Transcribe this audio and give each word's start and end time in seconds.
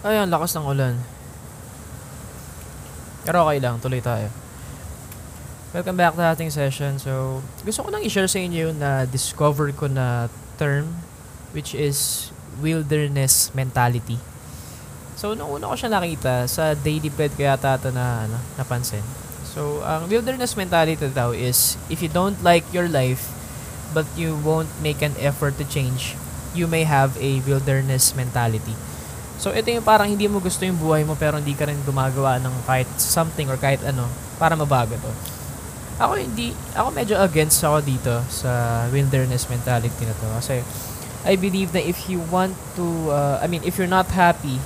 Ayun, 0.00 0.32
lakas 0.32 0.56
ng 0.56 0.64
ulan. 0.64 0.96
Pero 3.28 3.44
okay 3.44 3.60
lang, 3.60 3.76
tuloy 3.84 4.00
tayo. 4.00 4.32
Welcome 5.76 6.00
back 6.00 6.16
to 6.16 6.24
ating 6.24 6.48
session. 6.48 6.96
So, 6.96 7.44
gusto 7.60 7.84
ko 7.84 7.92
nang 7.92 8.00
i-share 8.00 8.24
sa 8.24 8.40
inyo 8.40 8.72
na 8.72 9.04
discover 9.04 9.68
ko 9.76 9.92
na 9.92 10.32
term 10.56 10.88
which 11.52 11.76
is 11.76 12.32
wilderness 12.64 13.52
mentality. 13.52 14.16
So, 15.20 15.36
nung 15.36 15.52
una 15.52 15.68
ko 15.68 15.76
siya 15.76 15.92
nakita, 15.92 16.48
sa 16.48 16.72
daily 16.72 17.12
bread 17.12 17.36
ko 17.36 17.44
yata 17.44 17.76
ito 17.76 17.92
na, 17.92 18.24
ano, 18.24 18.40
napansin. 18.56 19.04
So, 19.52 19.84
ang 19.84 20.08
wilderness 20.08 20.56
mentality 20.56 21.12
daw 21.12 21.36
is, 21.36 21.76
if 21.92 22.00
you 22.00 22.08
don't 22.08 22.40
like 22.40 22.64
your 22.72 22.88
life, 22.88 23.28
but 23.92 24.08
you 24.16 24.32
won't 24.32 24.72
make 24.80 25.04
an 25.04 25.12
effort 25.20 25.60
to 25.60 25.64
change, 25.68 26.16
you 26.56 26.64
may 26.64 26.88
have 26.88 27.20
a 27.20 27.44
wilderness 27.44 28.16
mentality. 28.16 28.72
So, 29.40 29.56
ito 29.56 29.72
yung 29.72 29.80
parang 29.80 30.04
hindi 30.04 30.28
mo 30.28 30.36
gusto 30.36 30.68
yung 30.68 30.76
buhay 30.76 31.00
mo 31.00 31.16
pero 31.16 31.40
hindi 31.40 31.56
ka 31.56 31.64
rin 31.64 31.80
gumagawa 31.88 32.36
ng 32.44 32.52
kahit 32.68 32.84
something 33.00 33.48
or 33.48 33.56
kahit 33.56 33.80
ano 33.88 34.04
para 34.36 34.52
mabago 34.52 35.00
to. 35.00 35.12
Ako 35.96 36.20
hindi, 36.20 36.52
ako 36.76 36.92
medyo 36.92 37.16
against 37.16 37.64
ako 37.64 37.80
dito 37.80 38.20
sa 38.28 38.84
wilderness 38.92 39.48
mentality 39.48 40.04
na 40.04 40.12
to. 40.12 40.28
Kasi, 40.36 40.60
I 41.24 41.40
believe 41.40 41.72
that 41.72 41.88
if 41.88 42.08
you 42.12 42.20
want 42.28 42.52
to, 42.76 42.84
uh, 43.08 43.40
I 43.40 43.48
mean, 43.48 43.64
if 43.64 43.80
you're 43.80 43.88
not 43.88 44.12
happy, 44.12 44.60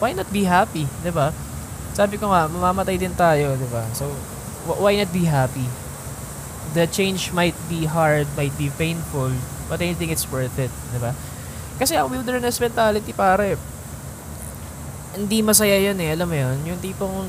why 0.00 0.16
not 0.16 0.32
be 0.32 0.48
happy, 0.48 0.88
ba? 1.12 1.36
Sabi 1.92 2.16
ko 2.16 2.32
nga, 2.32 2.48
mamamatay 2.48 2.96
din 2.96 3.12
tayo, 3.12 3.60
ba? 3.68 3.84
So, 3.92 4.08
wh- 4.64 4.80
why 4.80 4.96
not 4.96 5.12
be 5.12 5.28
happy? 5.28 5.68
The 6.72 6.88
change 6.88 7.32
might 7.36 7.56
be 7.68 7.84
hard, 7.84 8.28
might 8.40 8.56
be 8.56 8.72
painful, 8.72 9.36
but 9.68 9.84
I 9.84 9.92
think 9.92 10.12
it's 10.12 10.28
worth 10.32 10.56
it, 10.56 10.72
ba? 10.96 11.12
Kasi 11.76 11.96
ang 11.96 12.08
wilderness 12.08 12.56
mentality, 12.56 13.12
pare, 13.12 13.56
hindi 15.16 15.40
masaya 15.40 15.78
yun 15.80 15.96
eh, 16.02 16.12
alam 16.12 16.28
mo 16.28 16.36
yun? 16.36 16.56
Yung 16.68 16.80
tipong 16.82 17.24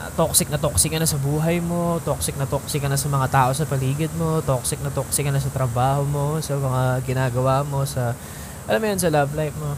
ah, 0.00 0.08
toxic 0.16 0.48
na 0.48 0.56
toxic 0.56 0.88
ka 0.88 1.00
na 1.02 1.08
sa 1.08 1.20
buhay 1.20 1.60
mo, 1.60 2.00
toxic 2.00 2.38
na 2.40 2.48
toxic 2.48 2.80
ka 2.80 2.88
na 2.88 2.96
sa 2.96 3.08
mga 3.12 3.28
tao 3.28 3.50
sa 3.52 3.68
paligid 3.68 4.12
mo, 4.16 4.40
toxic 4.40 4.80
na 4.80 4.88
toxic 4.88 5.28
ka 5.28 5.32
na 5.34 5.42
sa 5.42 5.52
trabaho 5.52 6.06
mo, 6.08 6.40
sa 6.40 6.56
mga 6.56 7.04
ginagawa 7.04 7.60
mo, 7.66 7.84
sa, 7.84 8.16
alam 8.64 8.80
mo 8.80 8.86
yun, 8.88 9.00
sa 9.00 9.12
love 9.12 9.32
life 9.36 9.56
mo. 9.60 9.76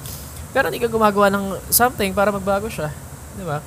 Pero 0.54 0.70
hindi 0.70 0.78
ka 0.78 0.86
gumagawa 0.86 1.32
ng 1.34 1.58
something 1.74 2.14
para 2.14 2.30
magbago 2.30 2.70
siya. 2.70 2.94
Di 3.34 3.42
ba? 3.42 3.58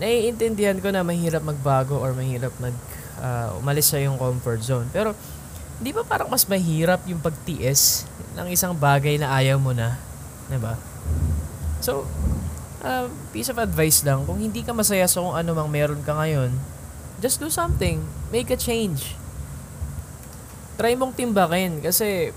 Naiintindihan 0.00 0.80
ko 0.80 0.88
na 0.88 1.04
mahirap 1.04 1.44
magbago 1.44 2.00
or 2.00 2.16
mahirap 2.16 2.56
mag 2.56 2.72
ah, 3.20 3.52
umalis 3.60 3.92
sa 3.92 4.00
yung 4.00 4.16
comfort 4.16 4.64
zone. 4.64 4.88
Pero, 4.88 5.12
di 5.76 5.92
ba 5.92 6.00
parang 6.00 6.32
mas 6.32 6.48
mahirap 6.48 7.04
yung 7.04 7.20
pagtiis 7.20 8.08
ng 8.32 8.48
isang 8.48 8.72
bagay 8.72 9.20
na 9.20 9.28
ayaw 9.36 9.60
mo 9.60 9.76
na? 9.76 10.00
Di 10.48 10.56
ba? 10.56 10.89
So, 11.80 12.04
uh, 12.84 13.08
piece 13.32 13.48
of 13.48 13.56
advice 13.56 14.04
lang, 14.04 14.24
kung 14.28 14.40
hindi 14.40 14.60
ka 14.60 14.72
masaya 14.76 15.08
sa 15.08 15.24
kung 15.24 15.36
ano 15.36 15.56
mang 15.56 15.72
meron 15.72 16.04
ka 16.04 16.12
ngayon, 16.16 16.52
just 17.20 17.40
do 17.40 17.48
something. 17.48 18.04
Make 18.32 18.52
a 18.52 18.58
change. 18.60 19.16
Try 20.80 20.96
mong 20.96 21.16
timbakin 21.16 21.84
kasi 21.84 22.32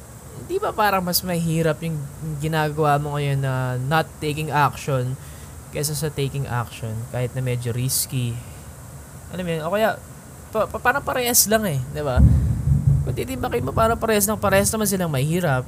di 0.50 0.58
ba 0.60 0.76
parang 0.76 1.06
mas 1.06 1.24
mahirap 1.24 1.80
yung 1.86 1.96
ginagawa 2.44 3.00
mo 3.00 3.16
ngayon 3.16 3.40
na 3.40 3.80
not 3.80 4.10
taking 4.20 4.52
action 4.52 5.16
kaysa 5.72 5.96
sa 5.96 6.12
taking 6.12 6.44
action 6.50 6.92
kahit 7.16 7.32
na 7.32 7.42
medyo 7.42 7.72
risky. 7.72 8.36
Mo 9.34 9.42
yun? 9.42 9.64
O 9.66 9.74
kaya, 9.74 9.98
pa, 10.54 10.70
pa, 10.70 10.78
parang 10.78 11.02
parehas 11.02 11.50
lang 11.50 11.66
eh, 11.66 11.80
di 11.82 12.04
ba? 12.06 12.22
Kung 13.04 13.16
titimbakin 13.18 13.66
mo, 13.66 13.72
parang 13.74 13.98
parehas 13.98 14.30
lang, 14.30 14.38
parehas 14.38 14.70
naman 14.70 14.86
silang 14.86 15.10
mahirap. 15.10 15.66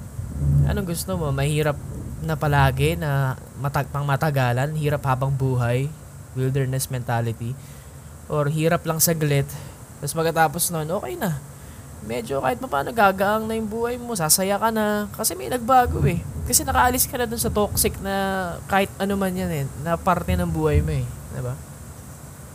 Anong 0.69 0.85
gusto 0.85 1.17
mo? 1.17 1.33
Mahirap 1.33 1.73
na 2.25 2.35
palagi 2.35 2.97
na 2.97 3.37
matag 3.61 3.87
pang 3.93 4.03
matagalan, 4.03 4.73
hirap 4.73 5.05
habang 5.05 5.29
buhay, 5.29 5.87
wilderness 6.33 6.89
mentality, 6.89 7.53
or 8.27 8.49
hirap 8.49 8.81
lang 8.83 8.97
saglit, 8.97 9.45
tapos 10.01 10.13
magkatapos 10.17 10.73
nun, 10.73 10.89
okay 10.91 11.15
na. 11.15 11.39
Medyo 12.05 12.43
kahit 12.43 12.61
pa 12.61 12.69
paano 12.69 12.93
gagaang 12.93 13.49
na 13.49 13.57
yung 13.57 13.65
buhay 13.65 13.97
mo, 13.97 14.13
sasaya 14.13 14.59
ka 14.61 14.69
na, 14.69 15.09
kasi 15.15 15.33
may 15.33 15.49
nagbago 15.49 16.03
eh. 16.05 16.21
Kasi 16.45 16.61
nakaalis 16.61 17.09
ka 17.09 17.17
na 17.17 17.25
dun 17.25 17.41
sa 17.41 17.49
toxic 17.49 17.97
na 18.05 18.13
kahit 18.69 18.91
ano 19.01 19.17
man 19.17 19.33
yan 19.33 19.49
eh, 19.49 19.65
na 19.81 19.97
parte 19.97 20.37
ng 20.37 20.45
buhay 20.45 20.85
mo 20.85 20.93
eh. 20.93 21.05
Diba? 21.33 21.57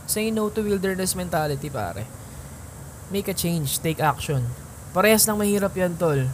Say 0.06 0.30
no 0.30 0.46
to 0.50 0.62
wilderness 0.62 1.18
mentality 1.18 1.66
pare. 1.66 2.06
Make 3.10 3.26
a 3.26 3.34
change, 3.34 3.82
take 3.82 3.98
action. 3.98 4.46
Parehas 4.94 5.26
lang 5.26 5.38
mahirap 5.38 5.74
yan 5.74 5.98
tol. 5.98 6.30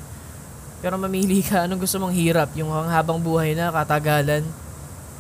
Pero 0.85 1.01
mamili 1.01 1.41
ka, 1.41 1.65
anong 1.65 1.83
gusto 1.83 1.97
mong 1.97 2.13
hirap? 2.13 2.53
Yung 2.55 2.69
habang 2.71 3.19
buhay 3.19 3.57
na, 3.57 3.73
katagalan, 3.73 4.45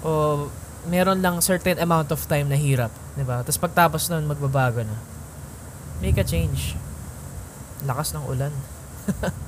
o 0.04 0.46
meron 0.86 1.18
lang 1.18 1.40
certain 1.42 1.80
amount 1.82 2.12
of 2.12 2.20
time 2.28 2.46
na 2.46 2.58
hirap. 2.58 2.92
ba 2.92 3.18
diba? 3.18 3.36
Tapos 3.42 3.60
pagtapos 3.60 4.02
nun, 4.12 4.28
magbabago 4.28 4.84
na. 4.84 4.96
Make 6.04 6.20
a 6.20 6.26
change. 6.26 6.76
Lakas 7.88 8.12
ng 8.12 8.24
ulan. 8.28 8.52